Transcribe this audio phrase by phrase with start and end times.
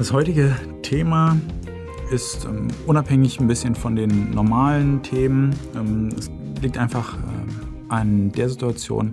[0.00, 1.36] Das heutige Thema
[2.10, 5.54] ist ähm, unabhängig ein bisschen von den normalen Themen.
[5.76, 6.30] Ähm, es
[6.62, 7.20] liegt einfach äh,
[7.90, 9.12] an der Situation,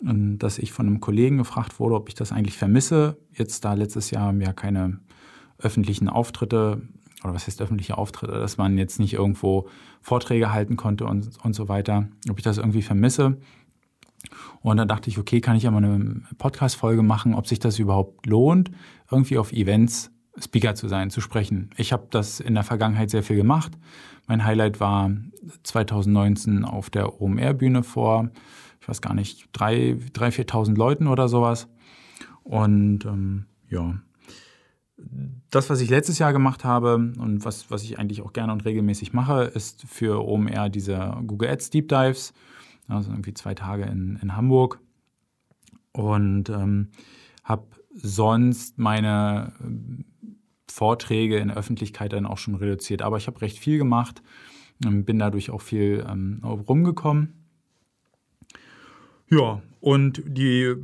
[0.00, 3.16] äh, dass ich von einem Kollegen gefragt wurde, ob ich das eigentlich vermisse.
[3.32, 5.00] Jetzt da letztes Jahr ja keine
[5.58, 6.82] öffentlichen Auftritte
[7.24, 9.66] oder was heißt öffentliche Auftritte, dass man jetzt nicht irgendwo
[10.02, 13.38] Vorträge halten konnte und, und so weiter, ob ich das irgendwie vermisse.
[14.60, 17.78] Und dann dachte ich, okay, kann ich ja mal eine Podcast-Folge machen, ob sich das
[17.78, 18.70] überhaupt lohnt,
[19.10, 21.70] irgendwie auf Events Speaker zu sein, zu sprechen.
[21.76, 23.72] Ich habe das in der Vergangenheit sehr viel gemacht.
[24.26, 25.10] Mein Highlight war
[25.62, 28.30] 2019 auf der OMR-Bühne vor,
[28.80, 31.68] ich weiß gar nicht, 3.000, 4.000 Leuten oder sowas.
[32.42, 33.94] Und ähm, ja,
[35.50, 38.64] das, was ich letztes Jahr gemacht habe und was, was ich eigentlich auch gerne und
[38.64, 42.32] regelmäßig mache, ist für OMR diese Google Ads Deep Dives.
[42.88, 44.80] Also irgendwie zwei Tage in, in Hamburg.
[45.92, 46.90] Und ähm,
[47.44, 49.52] habe sonst meine
[50.70, 53.02] Vorträge in der Öffentlichkeit dann auch schon reduziert.
[53.02, 54.22] Aber ich habe recht viel gemacht,
[54.78, 57.34] bin dadurch auch viel ähm, rumgekommen.
[59.30, 60.74] Ja, und die,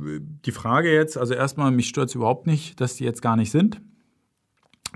[0.45, 3.51] die Frage jetzt, also erstmal, mich stört es überhaupt nicht, dass die jetzt gar nicht
[3.51, 3.81] sind.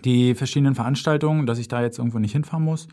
[0.03, 2.87] Die verschiedenen Veranstaltungen, dass ich da jetzt irgendwo nicht hinfahren muss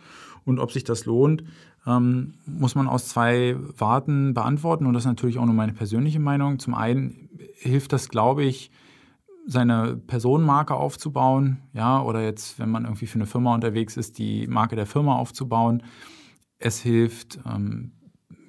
[0.44, 1.44] und ob sich das lohnt,
[1.86, 4.86] ähm, muss man aus zwei Warten beantworten.
[4.86, 6.58] Und das ist natürlich auch nur meine persönliche Meinung.
[6.58, 8.70] Zum einen hilft das, glaube ich,
[9.46, 14.46] seine Personenmarke aufzubauen, ja, oder jetzt, wenn man irgendwie für eine Firma unterwegs ist, die
[14.46, 15.82] Marke der Firma aufzubauen.
[16.58, 17.92] Es hilft, ähm,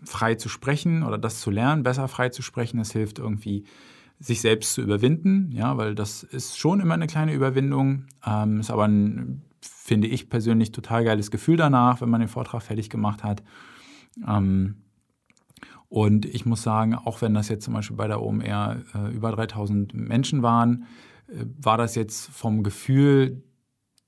[0.04, 2.80] frei zu sprechen oder das zu lernen, besser frei zu sprechen.
[2.80, 3.66] Es hilft irgendwie,
[4.22, 8.70] sich selbst zu überwinden, ja, weil das ist schon immer eine kleine Überwindung, ähm, ist
[8.70, 13.24] aber ein, finde ich persönlich, total geiles Gefühl danach, wenn man den Vortrag fertig gemacht
[13.24, 13.42] hat.
[14.28, 14.76] Ähm,
[15.92, 19.30] und ich muss sagen, auch wenn das jetzt zum Beispiel bei der OMR äh, über
[19.34, 20.86] 3000 Menschen waren,
[21.28, 23.44] äh, war das jetzt vom Gefühl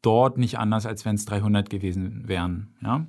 [0.02, 2.74] dort nicht anders, als wenn es 300 gewesen wären.
[2.82, 3.06] Ja?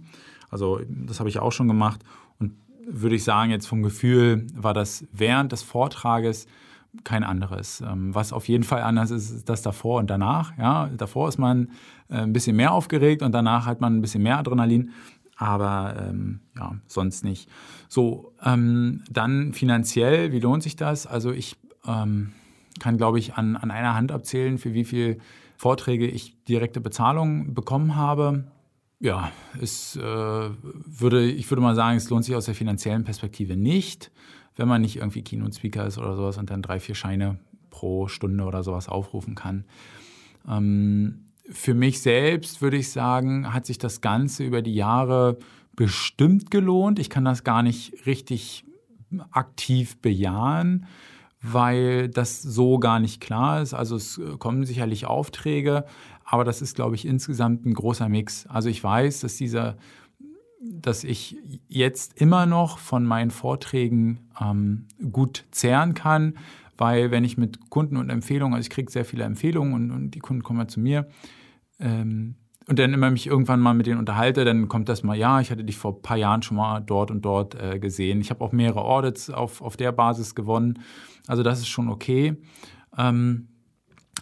[0.50, 2.01] Also das habe ich auch schon gemacht.
[2.40, 6.48] Und würde ich sagen, jetzt vom Gefühl war das während des Vortrages
[7.05, 7.80] kein anderes.
[7.80, 10.58] Ähm, was auf jeden Fall anders ist, ist das davor und danach.
[10.58, 10.90] Ja?
[10.96, 11.68] Davor ist man
[12.08, 14.90] äh, ein bisschen mehr aufgeregt und danach hat man ein bisschen mehr Adrenalin
[15.44, 17.50] aber ähm, ja, sonst nicht.
[17.88, 21.06] So, ähm, dann finanziell, wie lohnt sich das?
[21.06, 21.56] Also ich
[21.86, 22.32] ähm,
[22.80, 25.18] kann, glaube ich, an, an einer Hand abzählen, für wie viele
[25.56, 28.44] Vorträge ich direkte Bezahlung bekommen habe.
[29.00, 33.56] Ja, es äh, würde, ich würde mal sagen, es lohnt sich aus der finanziellen Perspektive
[33.56, 34.10] nicht,
[34.56, 37.38] wenn man nicht irgendwie Keynote-Speaker ist oder sowas und dann drei, vier Scheine
[37.70, 39.64] pro Stunde oder sowas aufrufen kann.
[40.48, 45.38] Ähm, für mich selbst würde ich sagen, hat sich das Ganze über die Jahre
[45.77, 46.98] bestimmt gelohnt.
[46.98, 48.64] Ich kann das gar nicht richtig
[49.30, 50.86] aktiv bejahen,
[51.42, 53.74] weil das so gar nicht klar ist.
[53.74, 55.84] Also es kommen sicherlich Aufträge,
[56.24, 58.46] aber das ist, glaube ich, insgesamt ein großer Mix.
[58.46, 59.77] Also ich weiß, dass dieser
[60.66, 61.36] dass ich
[61.68, 66.38] jetzt immer noch von meinen Vorträgen ähm, gut zehren kann,
[66.77, 70.11] weil wenn ich mit Kunden und Empfehlungen, also ich kriege sehr viele Empfehlungen und, und,
[70.12, 71.08] die Kunden kommen ja zu mir,
[71.79, 72.36] ähm,
[72.67, 75.51] und dann immer mich irgendwann mal mit denen unterhalte, dann kommt das mal, ja, ich
[75.51, 78.20] hatte dich vor ein paar Jahren schon mal dort und dort äh, gesehen.
[78.20, 80.79] Ich habe auch mehrere Audits auf, auf der Basis gewonnen.
[81.27, 82.36] Also das ist schon okay.
[82.96, 83.48] Ähm,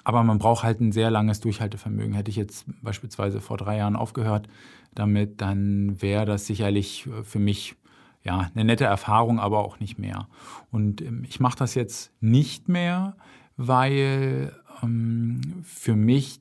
[0.05, 2.15] aber man braucht halt ein sehr langes Durchhaltevermögen.
[2.15, 4.49] Hätte ich jetzt beispielsweise vor drei Jahren aufgehört
[4.95, 7.77] damit, dann wäre das sicherlich für mich
[8.25, 10.29] ja, eine nette Erfahrung, aber auch nicht mehr.
[10.71, 13.17] Und ähm, ich mache das jetzt nicht mehr,
[13.57, 14.53] weil
[14.83, 16.41] ähm, für mich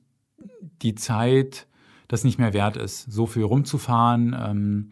[0.82, 1.66] die Zeit
[2.08, 4.90] das nicht mehr wert ist, so viel rumzufahren, ähm,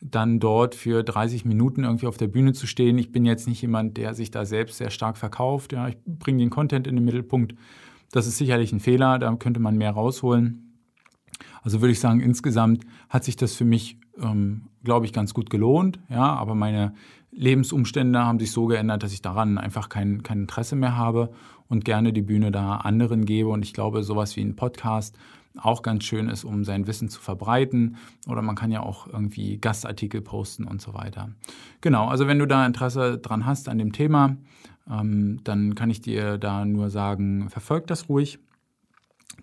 [0.00, 2.98] dann dort für 30 Minuten irgendwie auf der Bühne zu stehen.
[2.98, 5.72] Ich bin jetzt nicht jemand, der sich da selbst sehr stark verkauft.
[5.72, 7.54] Ja, ich bringe den Content in den Mittelpunkt.
[8.12, 10.80] Das ist sicherlich ein Fehler, da könnte man mehr rausholen.
[11.62, 15.50] Also würde ich sagen, insgesamt hat sich das für mich ähm, glaube ich, ganz gut
[15.50, 15.98] gelohnt.
[16.08, 16.94] Ja, aber meine
[17.30, 21.30] Lebensumstände haben sich so geändert, dass ich daran einfach kein, kein Interesse mehr habe
[21.68, 23.48] und gerne die Bühne da anderen gebe.
[23.48, 25.16] Und ich glaube, sowas wie ein Podcast
[25.60, 27.96] auch ganz schön ist, um sein Wissen zu verbreiten.
[28.26, 31.30] Oder man kann ja auch irgendwie Gastartikel posten und so weiter.
[31.80, 34.36] Genau, also wenn du da Interesse dran hast an dem Thema,
[34.90, 38.38] ähm, dann kann ich dir da nur sagen, verfolg das ruhig.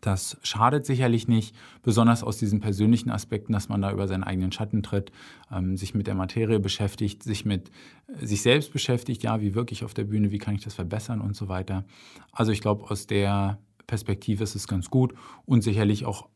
[0.01, 4.51] Das schadet sicherlich nicht, besonders aus diesen persönlichen Aspekten, dass man da über seinen eigenen
[4.51, 5.11] Schatten tritt,
[5.51, 7.71] ähm, sich mit der Materie beschäftigt, sich mit
[8.07, 10.73] äh, sich selbst beschäftigt, ja, wie wirke ich auf der Bühne, wie kann ich das
[10.73, 11.85] verbessern und so weiter.
[12.31, 15.13] Also ich glaube, aus der Perspektive ist es ganz gut
[15.45, 16.27] und sicherlich auch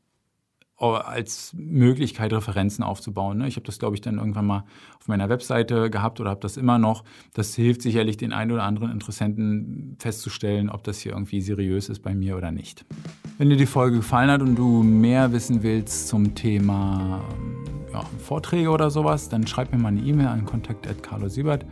[0.79, 3.39] als Möglichkeit, Referenzen aufzubauen.
[3.39, 3.47] Ne?
[3.47, 4.63] Ich habe das, glaube ich, dann irgendwann mal
[4.99, 7.03] auf meiner Webseite gehabt oder habe das immer noch.
[7.33, 11.99] Das hilft sicherlich den einen oder anderen Interessenten festzustellen, ob das hier irgendwie seriös ist
[11.99, 12.85] bei mir oder nicht.
[13.39, 17.21] Wenn dir die Folge gefallen hat und du mehr wissen willst zum Thema
[17.93, 21.65] ja, Vorträge oder sowas, dann schreib mir mal eine E-Mail an kontakt.carlosiebert.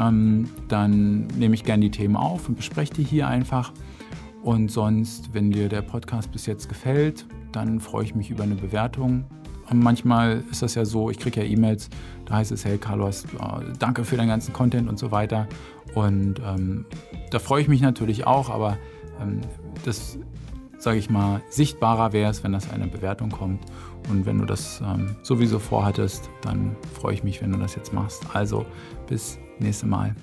[0.00, 3.72] Ähm, dann nehme ich gerne die Themen auf und bespreche die hier einfach.
[4.44, 8.54] Und sonst, wenn dir der Podcast bis jetzt gefällt, dann freue ich mich über eine
[8.54, 9.24] Bewertung.
[9.68, 11.90] Und manchmal ist das ja so, ich kriege ja E-Mails,
[12.26, 13.26] da heißt es, hey Carlos,
[13.80, 15.48] danke für deinen ganzen Content und so weiter.
[15.96, 16.84] Und ähm,
[17.32, 18.78] da freue ich mich natürlich auch, aber
[19.20, 19.40] ähm,
[19.84, 20.16] das,
[20.82, 23.60] sage ich mal, sichtbarer wäre es, wenn das eine Bewertung kommt.
[24.10, 27.92] Und wenn du das ähm, sowieso vorhattest, dann freue ich mich, wenn du das jetzt
[27.92, 28.26] machst.
[28.34, 28.66] Also
[29.06, 30.16] bis nächste Mal.